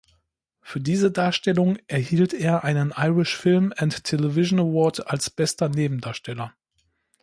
Für 0.63 0.79
diese 0.79 1.11
Darstellung 1.11 1.77
erhielt 1.85 2.33
er 2.33 2.63
einen 2.63 2.91
Irish 2.97 3.37
Film 3.37 3.71
and 3.77 4.03
Television 4.03 4.57
Award 4.59 5.05
als 5.05 5.29
Bester 5.29 5.69
Nebendarsteller. 5.69 6.55